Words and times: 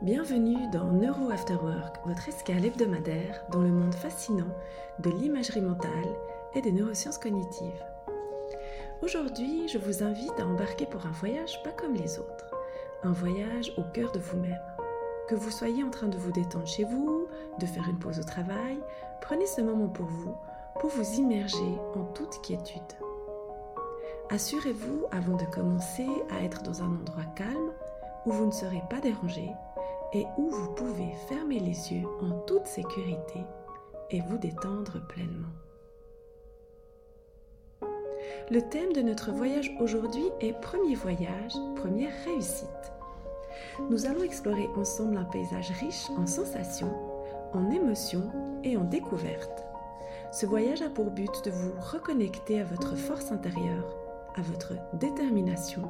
Bienvenue 0.00 0.70
dans 0.70 0.92
Neuro 0.92 1.28
After 1.32 1.56
Work, 1.56 1.96
votre 2.06 2.28
escale 2.28 2.64
hebdomadaire 2.64 3.42
dans 3.50 3.62
le 3.62 3.70
monde 3.70 3.96
fascinant 3.96 4.54
de 5.00 5.10
l'imagerie 5.10 5.60
mentale 5.60 5.90
et 6.54 6.60
des 6.60 6.70
neurosciences 6.70 7.18
cognitives. 7.18 7.84
Aujourd'hui, 9.02 9.66
je 9.66 9.76
vous 9.76 10.04
invite 10.04 10.38
à 10.38 10.46
embarquer 10.46 10.86
pour 10.86 11.04
un 11.04 11.10
voyage 11.10 11.60
pas 11.64 11.72
comme 11.72 11.94
les 11.94 12.20
autres, 12.20 12.54
un 13.02 13.10
voyage 13.10 13.72
au 13.76 13.82
cœur 13.92 14.12
de 14.12 14.20
vous-même. 14.20 14.62
Que 15.28 15.34
vous 15.34 15.50
soyez 15.50 15.82
en 15.82 15.90
train 15.90 16.06
de 16.06 16.16
vous 16.16 16.30
détendre 16.30 16.68
chez 16.68 16.84
vous, 16.84 17.26
de 17.58 17.66
faire 17.66 17.88
une 17.88 17.98
pause 17.98 18.20
au 18.20 18.24
travail, 18.24 18.78
prenez 19.20 19.46
ce 19.46 19.62
moment 19.62 19.88
pour 19.88 20.06
vous, 20.06 20.36
pour 20.78 20.90
vous 20.90 21.14
immerger 21.14 21.74
en 21.96 22.04
toute 22.14 22.40
quiétude. 22.42 22.80
Assurez-vous, 24.30 25.06
avant 25.10 25.36
de 25.36 25.44
commencer, 25.46 26.06
à 26.30 26.44
être 26.44 26.62
dans 26.62 26.84
un 26.84 26.86
endroit 26.86 27.24
calme 27.34 27.72
où 28.26 28.30
vous 28.30 28.46
ne 28.46 28.52
serez 28.52 28.82
pas 28.88 29.00
dérangé 29.00 29.50
et 30.12 30.26
où 30.38 30.48
vous 30.50 30.72
pouvez 30.74 31.12
fermer 31.28 31.58
les 31.58 31.92
yeux 31.92 32.06
en 32.22 32.38
toute 32.46 32.66
sécurité 32.66 33.40
et 34.10 34.20
vous 34.22 34.38
détendre 34.38 35.06
pleinement. 35.08 35.48
Le 38.50 38.62
thème 38.62 38.92
de 38.94 39.02
notre 39.02 39.30
voyage 39.30 39.70
aujourd'hui 39.80 40.24
est 40.40 40.58
Premier 40.58 40.94
voyage, 40.94 41.52
première 41.76 42.12
réussite. 42.24 42.68
Nous 43.90 44.06
allons 44.06 44.22
explorer 44.22 44.66
ensemble 44.76 45.18
un 45.18 45.24
paysage 45.24 45.70
riche 45.80 46.08
en 46.16 46.26
sensations, 46.26 46.94
en 47.52 47.70
émotions 47.70 48.30
et 48.64 48.76
en 48.76 48.84
découvertes. 48.84 49.64
Ce 50.32 50.46
voyage 50.46 50.82
a 50.82 50.90
pour 50.90 51.10
but 51.10 51.44
de 51.44 51.50
vous 51.50 51.72
reconnecter 51.92 52.60
à 52.60 52.64
votre 52.64 52.96
force 52.96 53.32
intérieure, 53.32 53.96
à 54.36 54.42
votre 54.42 54.74
détermination 54.94 55.82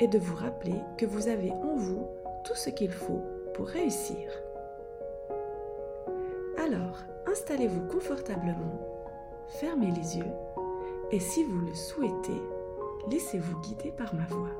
et 0.00 0.08
de 0.08 0.18
vous 0.18 0.36
rappeler 0.36 0.74
que 0.96 1.06
vous 1.06 1.28
avez 1.28 1.52
en 1.52 1.76
vous 1.76 2.06
tout 2.44 2.54
ce 2.54 2.70
qu'il 2.70 2.92
faut 2.92 3.22
réussir. 3.64 4.30
Alors, 6.58 6.98
installez-vous 7.26 7.86
confortablement, 7.88 8.80
fermez 9.60 9.90
les 9.92 10.18
yeux 10.18 10.32
et 11.12 11.20
si 11.20 11.44
vous 11.44 11.60
le 11.60 11.74
souhaitez, 11.74 12.42
laissez-vous 13.08 13.60
guider 13.60 13.92
par 13.92 14.14
ma 14.14 14.24
voix. 14.26 14.50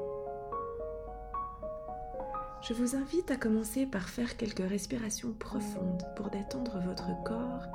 Je 2.62 2.74
vous 2.74 2.96
invite 2.96 3.30
à 3.30 3.36
commencer 3.36 3.86
par 3.86 4.08
faire 4.08 4.36
quelques 4.36 4.68
respirations 4.68 5.32
profondes 5.32 6.02
pour 6.16 6.30
détendre 6.30 6.80
votre 6.84 7.10
corps 7.24 7.66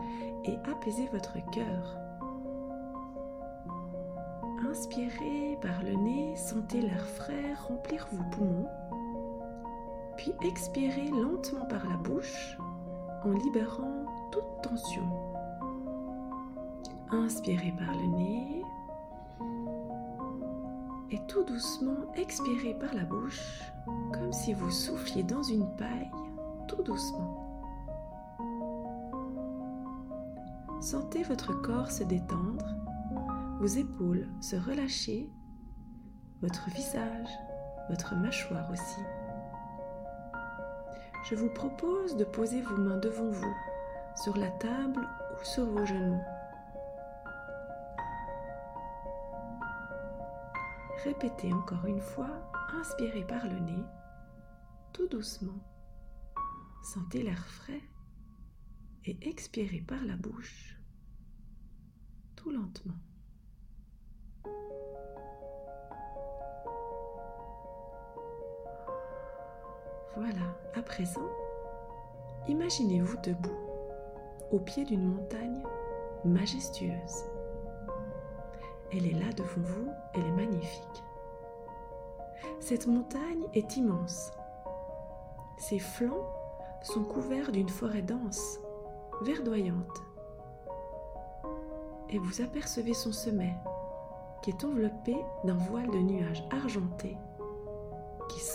et 0.46 0.56
apaiser 0.70 1.08
votre 1.12 1.38
cœur. 1.52 1.98
Inspirez 4.70 5.58
par 5.62 5.84
le 5.84 5.94
nez, 5.94 6.36
sentez 6.38 6.82
l'air 6.82 7.06
frais 7.06 7.54
remplir 7.68 8.08
vos 8.12 8.24
poumons 8.32 8.70
puis 10.18 10.34
expirez 10.44 11.10
lentement 11.10 11.66
par 11.66 11.88
la 11.88 11.98
bouche 11.98 12.58
en 13.24 13.32
libérant 13.32 14.06
toute 14.32 14.62
tension. 14.64 15.04
Inspirez 17.12 17.74
par 17.78 17.94
le 17.96 18.08
nez 18.18 18.64
et 21.12 21.20
tout 21.28 21.44
doucement 21.44 22.14
expirez 22.16 22.74
par 22.80 22.94
la 22.94 23.04
bouche 23.04 23.42
comme 24.14 24.32
si 24.32 24.54
vous 24.54 24.72
souffliez 24.72 25.24
dans 25.24 25.44
une 25.44 25.68
paille 25.76 26.10
tout 26.68 26.82
doucement. 26.84 27.38
Sentez 30.80 31.24
votre 31.24 31.54
corps 31.62 31.92
se 31.92 32.04
détendre, 32.04 32.66
vos 33.60 33.68
épaules 33.68 34.28
se 34.40 34.56
relâcher, 34.56 35.30
votre 36.42 36.70
visage, 36.72 37.30
votre 37.90 38.16
mâchoire 38.16 38.70
aussi 38.72 39.02
je 41.24 41.36
vous 41.36 41.50
propose 41.50 42.16
de 42.18 42.24
poser 42.24 42.62
vos 42.62 42.78
mains 42.78 42.98
devant 42.98 43.30
vous, 43.30 43.56
sur 44.16 44.36
la 44.38 44.50
table 44.52 45.08
ou 45.34 45.44
sur 45.44 45.66
vos 45.66 45.86
genoux. 45.86 46.22
Répétez 51.04 51.54
encore 51.54 51.86
une 51.86 52.02
fois, 52.02 52.30
inspirez 52.80 53.26
par 53.26 53.46
le 53.48 53.60
nez, 53.60 53.84
tout 54.94 55.08
doucement. 55.08 55.60
Sentez 56.84 57.24
l'air 57.24 57.46
frais 57.48 57.82
et 59.06 59.18
expirez 59.28 59.82
par 59.82 60.04
la 60.04 60.16
bouche, 60.16 60.80
tout 62.36 62.52
lentement. 62.52 62.98
Voilà, 70.18 70.58
à 70.76 70.82
présent, 70.82 71.30
imaginez-vous 72.50 73.18
debout, 73.24 73.58
au 74.52 74.60
pied 74.60 74.84
d'une 74.84 75.06
montagne 75.06 75.64
majestueuse. 76.26 77.24
Elle 78.92 79.08
est 79.08 79.18
là 79.18 79.32
devant 79.38 79.62
vous, 79.62 79.88
elle 80.14 80.26
est 80.26 80.32
magnifique. 80.32 81.04
Cette 82.60 82.88
montagne 82.88 83.48
est 83.54 83.78
immense. 83.78 84.34
Ses 85.58 85.80
flancs 85.80 86.28
sont 86.82 87.04
couverts 87.04 87.54
d'une 87.54 87.70
forêt 87.70 88.02
dense, 88.02 88.60
verdoyante. 89.22 90.02
Et 92.10 92.18
vous 92.18 92.42
apercevez 92.42 92.94
son 92.94 93.14
sommet, 93.14 93.56
qui 94.42 94.50
est 94.50 94.66
enveloppé 94.66 95.16
d'un 95.46 95.56
voile 95.56 95.90
de 95.90 96.00
nuages 96.00 96.44
argentés 96.52 97.16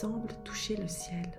semble 0.00 0.28
toucher 0.44 0.76
le 0.76 0.88
ciel. 0.88 1.32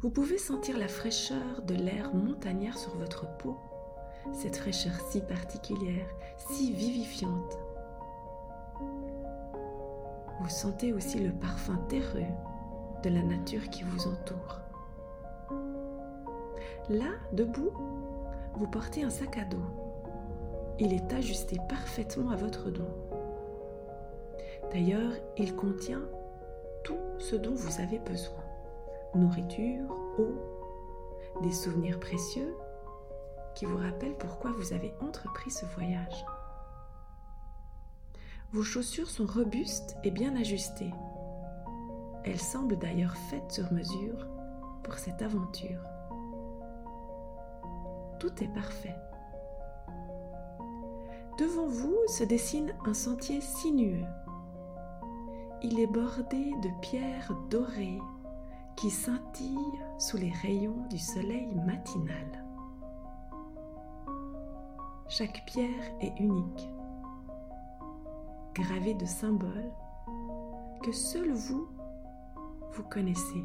Vous 0.00 0.10
pouvez 0.10 0.36
sentir 0.36 0.76
la 0.78 0.88
fraîcheur 0.88 1.62
de 1.64 1.74
l'air 1.74 2.12
montagnard 2.12 2.76
sur 2.76 2.96
votre 2.96 3.24
peau, 3.36 3.56
cette 4.32 4.56
fraîcheur 4.56 4.94
si 5.10 5.20
particulière, 5.20 6.08
si 6.50 6.72
vivifiante. 6.72 7.56
Vous 10.40 10.48
sentez 10.48 10.92
aussi 10.92 11.20
le 11.20 11.30
parfum 11.30 11.76
terreux 11.88 12.34
de 13.04 13.08
la 13.08 13.22
nature 13.22 13.70
qui 13.70 13.84
vous 13.84 14.08
entoure. 14.08 14.58
Là, 16.88 17.12
debout, 17.32 17.70
vous 18.54 18.66
portez 18.66 19.04
un 19.04 19.10
sac 19.10 19.38
à 19.38 19.44
dos. 19.44 19.62
Il 20.80 20.92
est 20.92 21.12
ajusté 21.12 21.58
parfaitement 21.68 22.30
à 22.30 22.36
votre 22.36 22.70
dos. 22.70 23.05
D'ailleurs, 24.72 25.12
il 25.36 25.54
contient 25.54 26.02
tout 26.84 26.98
ce 27.18 27.36
dont 27.36 27.54
vous 27.54 27.80
avez 27.80 27.98
besoin. 27.98 28.44
Nourriture, 29.14 29.90
eau, 30.18 31.40
des 31.42 31.52
souvenirs 31.52 31.98
précieux 31.98 32.54
qui 33.54 33.64
vous 33.64 33.78
rappellent 33.78 34.18
pourquoi 34.18 34.52
vous 34.52 34.72
avez 34.72 34.92
entrepris 35.00 35.50
ce 35.50 35.64
voyage. 35.66 36.26
Vos 38.52 38.62
chaussures 38.62 39.08
sont 39.08 39.26
robustes 39.26 39.96
et 40.04 40.10
bien 40.10 40.36
ajustées. 40.36 40.92
Elles 42.24 42.40
semblent 42.40 42.78
d'ailleurs 42.78 43.16
faites 43.30 43.50
sur 43.50 43.72
mesure 43.72 44.26
pour 44.82 44.94
cette 44.94 45.22
aventure. 45.22 45.80
Tout 48.20 48.32
est 48.42 48.52
parfait. 48.54 48.94
Devant 51.38 51.66
vous 51.68 51.96
se 52.08 52.24
dessine 52.24 52.74
un 52.86 52.94
sentier 52.94 53.40
sinueux 53.40 54.04
il 55.62 55.80
est 55.80 55.86
bordé 55.86 56.52
de 56.62 56.70
pierres 56.80 57.32
dorées 57.50 58.00
qui 58.76 58.90
scintillent 58.90 59.80
sous 59.98 60.16
les 60.16 60.32
rayons 60.42 60.86
du 60.90 60.98
soleil 60.98 61.54
matinal. 61.66 62.44
Chaque 65.08 65.44
pierre 65.46 65.94
est 66.00 66.18
unique, 66.18 66.68
gravée 68.54 68.94
de 68.94 69.06
symboles 69.06 69.72
que 70.82 70.92
seul 70.92 71.32
vous, 71.32 71.68
vous 72.72 72.84
connaissez. 72.84 73.44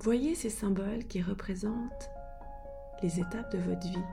Voyez 0.00 0.34
ces 0.34 0.50
symboles 0.50 1.04
qui 1.06 1.20
représentent 1.20 2.10
les 3.02 3.20
étapes 3.20 3.52
de 3.52 3.58
votre 3.58 3.86
vie, 3.86 4.04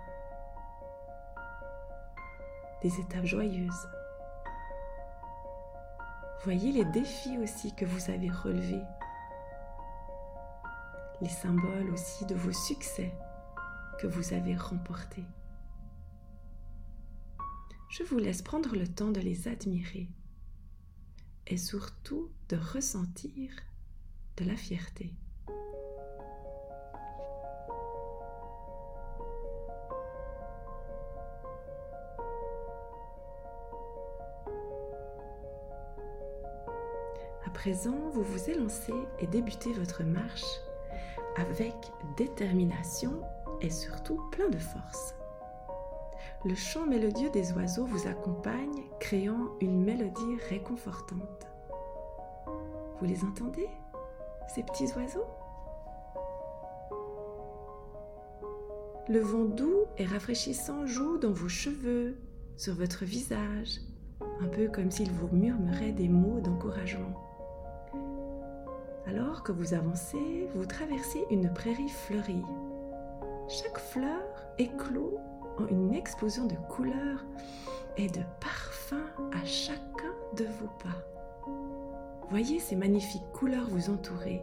des 2.82 3.00
étapes 3.00 3.26
joyeuses, 3.26 3.88
Voyez 6.44 6.72
les 6.72 6.86
défis 6.86 7.38
aussi 7.38 7.76
que 7.76 7.86
vous 7.86 8.10
avez 8.10 8.32
relevés, 8.32 8.82
les 11.22 11.30
symboles 11.30 11.92
aussi 11.92 12.26
de 12.26 12.34
vos 12.34 12.52
succès 12.52 13.14
que 14.00 14.08
vous 14.08 14.34
avez 14.34 14.56
remportés. 14.56 15.24
Je 17.92 18.02
vous 18.02 18.18
laisse 18.18 18.42
prendre 18.42 18.76
le 18.76 18.88
temps 18.88 19.12
de 19.12 19.20
les 19.20 19.48
admirer 19.48 20.10
et 21.46 21.58
surtout 21.58 22.32
de 22.50 22.58
ressentir 22.58 23.52
de 24.38 24.46
la 24.46 24.56
fierté. 24.56 25.14
À 37.46 37.50
présent, 37.50 37.96
vous 38.14 38.24
vous 38.24 38.50
élancez 38.50 38.94
et 39.20 39.28
débutez 39.28 39.74
votre 39.74 40.04
marche 40.04 40.46
avec 41.38 41.74
détermination 42.18 43.22
et 43.62 43.70
surtout 43.70 44.22
plein 44.32 44.50
de 44.50 44.60
force. 44.60 45.16
Le 46.46 46.56
chant 46.56 46.86
mélodieux 46.86 47.30
des 47.30 47.52
oiseaux 47.54 47.86
vous 47.86 48.08
accompagne, 48.08 48.84
créant 49.00 49.52
une 49.60 49.84
mélodie 49.84 50.38
réconfortante. 50.50 51.48
Vous 53.00 53.06
les 53.06 53.24
entendez, 53.24 53.70
ces 54.48 54.64
petits 54.64 54.92
oiseaux? 54.96 55.28
Le 59.10 59.20
vent 59.20 59.46
doux 59.46 59.86
et 59.98 60.06
rafraîchissant 60.06 60.86
joue 60.86 61.18
dans 61.18 61.32
vos 61.32 61.50
cheveux, 61.50 62.18
sur 62.56 62.76
votre 62.76 63.04
visage, 63.04 63.82
un 64.42 64.48
peu 64.48 64.68
comme 64.68 64.92
s'il 64.92 65.12
vous 65.12 65.36
murmurait 65.36 65.92
des 65.92 66.08
mots 66.08 66.40
d'encouragement. 66.40 67.31
Alors 69.12 69.44
que 69.44 69.52
vous 69.52 69.74
avancez, 69.74 70.48
vous 70.56 70.66
traversez 70.66 71.26
une 71.30 71.52
prairie 71.52 71.90
fleurie. 71.90 72.46
Chaque 73.50 73.78
fleur 73.78 74.24
éclot 74.58 75.20
en 75.60 75.68
une 75.68 75.94
explosion 75.94 76.46
de 76.46 76.56
couleurs 76.70 77.26
et 77.98 78.08
de 78.08 78.22
parfums 78.40 79.12
à 79.34 79.44
chacun 79.44 80.14
de 80.38 80.46
vos 80.46 80.70
pas. 80.82 81.52
Voyez 82.30 82.60
ces 82.60 82.78
magnifiques 82.78 83.30
couleurs 83.34 83.68
vous 83.70 83.90
entourer. 83.90 84.42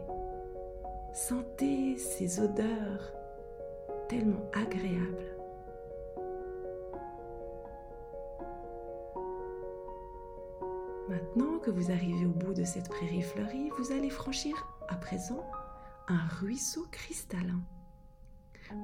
Sentez 1.13 1.97
ces 1.97 2.39
odeurs 2.39 3.11
tellement 4.07 4.51
agréables. 4.53 5.38
Maintenant 11.09 11.57
que 11.57 11.71
vous 11.71 11.89
arrivez 11.89 12.27
au 12.27 12.29
bout 12.29 12.53
de 12.53 12.63
cette 12.63 12.87
prairie 12.87 13.23
fleurie, 13.23 13.71
vous 13.79 13.91
allez 13.91 14.11
franchir 14.11 14.67
à 14.89 14.95
présent 14.95 15.43
un 16.07 16.27
ruisseau 16.39 16.85
cristallin. 16.91 17.61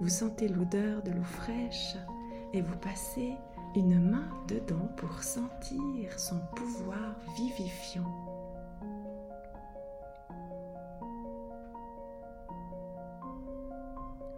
Vous 0.01 0.09
sentez 0.09 0.47
l'odeur 0.47 1.03
de 1.03 1.11
l'eau 1.11 1.23
fraîche 1.23 1.95
et 2.51 2.61
vous 2.61 2.77
passez 2.77 3.35
une 3.75 4.09
main 4.09 4.27
dedans 4.47 4.89
pour 4.97 5.21
sentir 5.21 6.19
son 6.19 6.39
pouvoir 6.55 7.15
vivifiant. 7.37 8.11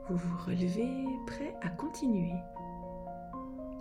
Vous 0.10 0.18
vous 0.18 0.38
relevez, 0.46 1.06
prêt 1.26 1.56
à 1.62 1.70
continuer. 1.70 2.34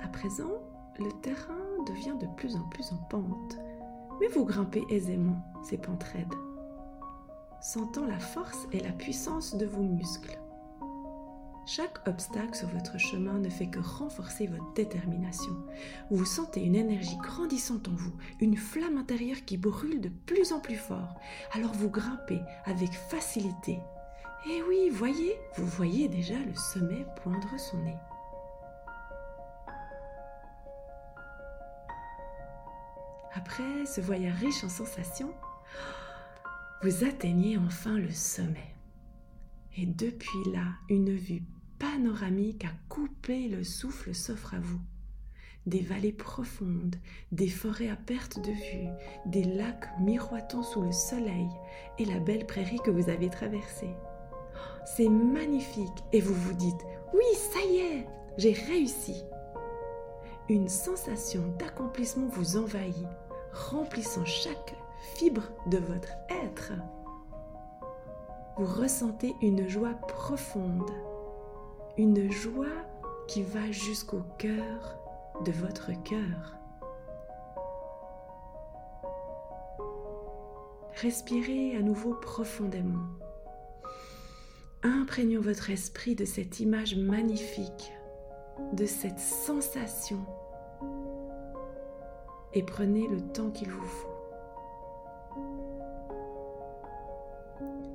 À 0.00 0.06
présent, 0.06 0.62
le 1.00 1.11
terrain 1.23 1.82
devient 1.88 2.14
de 2.20 2.29
plus 2.37 2.55
en 2.55 2.62
plus 2.69 2.93
en 2.93 2.99
pente 3.11 3.59
mais 4.21 4.29
vous 4.29 4.45
grimpez 4.45 4.85
aisément 4.91 5.43
ces 5.63 5.79
pentes 5.79 6.05
sentant 7.61 8.07
la 8.07 8.19
force 8.19 8.69
et 8.73 8.81
la 8.81 8.93
puissance 8.93 9.57
de 9.57 9.67
vos 9.67 9.83
muscles. 9.83 10.39
Chaque 11.69 12.07
obstacle 12.07 12.55
sur 12.55 12.69
votre 12.69 12.97
chemin 12.97 13.41
ne 13.41 13.49
fait 13.49 13.67
que 13.67 13.81
renforcer 13.81 14.47
votre 14.47 14.73
détermination. 14.75 15.53
Vous 16.13 16.25
sentez 16.25 16.61
une 16.63 16.77
énergie 16.77 17.17
grandissante 17.17 17.89
en 17.89 17.95
vous, 17.97 18.13
une 18.41 18.57
flamme 18.57 18.99
intérieure 18.99 19.45
qui 19.45 19.57
brûle 19.57 20.01
de 20.01 20.09
plus 20.09 20.53
en 20.53 20.61
plus 20.61 20.77
fort. 20.77 21.19
Alors 21.53 21.73
vous 21.73 21.91
grimpez 21.91 22.41
avec 22.67 22.93
facilité. 22.93 23.81
Et 24.49 24.62
oui, 24.69 24.91
voyez, 24.91 25.37
vous 25.57 25.67
voyez 25.67 26.07
déjà 26.07 26.39
le 26.39 26.55
sommet 26.55 27.05
poindre 27.21 27.59
son 27.59 27.79
nez. 27.79 27.97
Après 33.37 33.85
ce 33.85 34.00
voyage 34.00 34.41
riche 34.41 34.65
en 34.65 34.71
sensations, 34.71 35.35
vous 36.83 37.05
atteignez 37.05 37.59
enfin 37.59 37.99
le 37.99 38.11
sommet. 38.11 38.75
Et 39.77 39.85
depuis 39.85 40.50
là, 40.55 40.65
une 40.88 41.15
vue 41.15 41.43
panoramique 41.79 42.65
à 42.65 42.71
couper 42.88 43.49
le 43.49 43.62
souffle 43.62 44.15
s'offre 44.15 44.55
à 44.55 44.59
vous. 44.59 44.81
Des 45.67 45.81
vallées 45.81 46.15
profondes, 46.15 46.97
des 47.31 47.49
forêts 47.49 47.91
à 47.91 47.97
perte 47.97 48.41
de 48.43 48.53
vue, 48.53 48.88
des 49.27 49.44
lacs 49.44 49.91
miroitant 50.00 50.62
sous 50.62 50.81
le 50.81 50.93
soleil 50.93 51.49
et 51.99 52.06
la 52.06 52.21
belle 52.21 52.47
prairie 52.47 52.81
que 52.83 52.91
vous 52.91 53.11
avez 53.11 53.29
traversée. 53.29 53.94
C'est 54.97 55.11
magnifique 55.11 56.05
et 56.15 56.23
vous 56.23 56.35
vous 56.35 56.55
dites, 56.55 56.87
oui, 57.12 57.25
ça 57.35 57.61
y 57.71 57.77
est, 57.81 58.06
j'ai 58.38 58.53
réussi. 58.53 59.25
Une 60.49 60.69
sensation 60.69 61.55
d'accomplissement 61.59 62.29
vous 62.29 62.56
envahit 62.56 63.06
remplissant 63.56 64.25
chaque 64.25 64.75
fibre 65.14 65.43
de 65.67 65.79
votre 65.79 66.12
être. 66.29 66.73
Vous 68.56 68.67
ressentez 68.67 69.35
une 69.43 69.69
joie 69.69 69.94
profonde, 70.08 70.91
une 71.99 72.31
joie 72.31 72.67
qui 73.29 73.43
va 73.43 73.70
jusqu'au 73.70 74.23
cœur 74.38 74.99
de 75.44 75.53
votre 75.53 75.91
cœur. 76.05 76.56
Respirez 81.02 81.76
à 81.76 81.82
nouveau 81.82 82.14
profondément, 82.14 83.05
imprégnant 84.82 85.43
votre 85.43 85.69
esprit 85.69 86.14
de 86.14 86.25
cette 86.25 86.61
image 86.61 86.97
magnifique, 86.97 87.93
de 88.73 88.87
cette 88.87 89.19
sensation 89.19 90.25
et 92.56 92.62
prenez 92.62 93.06
le 93.06 93.20
temps 93.20 93.50
qu'il 93.50 93.69
vous 93.69 93.85
faut. 93.85 94.08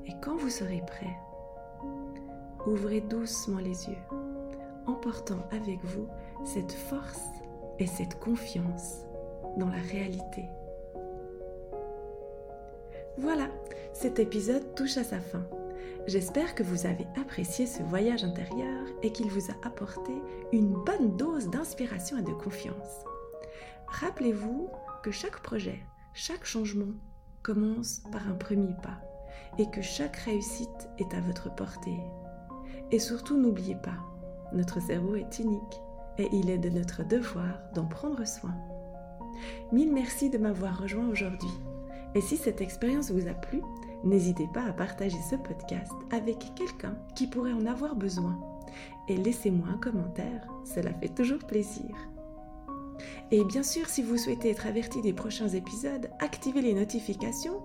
Et 0.05 0.13
quand 0.21 0.35
vous 0.37 0.51
serez 0.51 0.83
prêt, 0.85 1.17
ouvrez 2.67 3.01
doucement 3.01 3.57
les 3.57 3.89
yeux, 3.89 3.97
emportant 4.85 5.39
avec 5.51 5.83
vous 5.83 6.07
cette 6.45 6.71
force 6.71 7.23
et 7.79 7.87
cette 7.87 8.19
confiance 8.19 8.99
dans 9.57 9.69
la 9.69 9.81
réalité. 9.91 10.45
Voilà, 13.17 13.47
cet 13.93 14.19
épisode 14.19 14.75
touche 14.75 14.97
à 14.97 15.03
sa 15.03 15.19
fin. 15.19 15.43
J'espère 16.05 16.53
que 16.53 16.61
vous 16.61 16.85
avez 16.85 17.07
apprécié 17.19 17.65
ce 17.65 17.81
voyage 17.81 18.23
intérieur 18.23 18.85
et 19.01 19.11
qu'il 19.11 19.27
vous 19.31 19.49
a 19.49 19.67
apporté 19.67 20.13
une 20.51 20.73
bonne 20.83 21.17
dose 21.17 21.49
d'inspiration 21.49 22.19
et 22.19 22.23
de 22.23 22.33
confiance. 22.33 23.05
Rappelez-vous 23.99 24.69
que 25.03 25.11
chaque 25.11 25.41
projet, 25.41 25.79
chaque 26.13 26.45
changement 26.45 26.93
commence 27.43 28.01
par 28.11 28.27
un 28.27 28.35
premier 28.35 28.73
pas 28.81 29.01
et 29.60 29.69
que 29.69 29.81
chaque 29.81 30.15
réussite 30.15 30.89
est 30.98 31.13
à 31.13 31.19
votre 31.19 31.53
portée. 31.53 32.00
Et 32.91 33.00
surtout, 33.00 33.38
n'oubliez 33.38 33.75
pas, 33.75 33.98
notre 34.53 34.81
cerveau 34.81 35.15
est 35.15 35.39
unique 35.39 35.81
et 36.17 36.29
il 36.31 36.50
est 36.50 36.57
de 36.57 36.69
notre 36.69 37.03
devoir 37.03 37.60
d'en 37.75 37.86
prendre 37.86 38.25
soin. 38.25 38.55
Mille 39.71 39.93
merci 39.93 40.29
de 40.29 40.38
m'avoir 40.38 40.81
rejoint 40.81 41.10
aujourd'hui. 41.10 41.51
Et 42.15 42.21
si 42.21 42.38
cette 42.38 42.62
expérience 42.62 43.12
vous 43.12 43.27
a 43.27 43.33
plu, 43.33 43.62
n'hésitez 44.03 44.48
pas 44.53 44.63
à 44.63 44.74
partager 44.74 45.19
ce 45.29 45.36
podcast 45.36 45.93
avec 46.12 46.53
quelqu'un 46.55 46.95
qui 47.15 47.27
pourrait 47.27 47.53
en 47.53 47.65
avoir 47.65 47.95
besoin. 47.95 48.39
Et 49.10 49.17
laissez-moi 49.17 49.67
un 49.74 49.77
commentaire, 49.77 50.48
cela 50.63 50.93
fait 50.93 51.13
toujours 51.13 51.39
plaisir. 51.39 51.95
Et 53.31 53.43
bien 53.43 53.63
sûr, 53.63 53.88
si 53.88 54.03
vous 54.03 54.17
souhaitez 54.17 54.50
être 54.50 54.67
averti 54.67 55.01
des 55.01 55.13
prochains 55.13 55.50
épisodes, 55.50 56.10
activez 56.20 56.62
les 56.62 56.74
notifications 56.74 57.62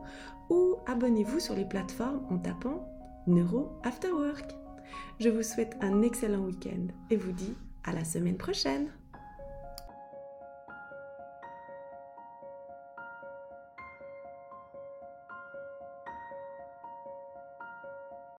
ou 0.50 0.76
abonnez-vous 0.86 1.40
sur 1.40 1.54
les 1.54 1.64
plateformes 1.64 2.24
en 2.30 2.38
tapant 2.38 2.88
Neuro 3.26 3.70
After 3.82 4.12
Work. 4.12 4.54
Je 5.18 5.28
vous 5.28 5.42
souhaite 5.42 5.76
un 5.80 6.02
excellent 6.02 6.44
week-end 6.44 6.86
et 7.10 7.16
vous 7.16 7.32
dis 7.32 7.54
à 7.84 7.92
la 7.92 8.04
semaine 8.04 8.36
prochaine. 8.36 8.88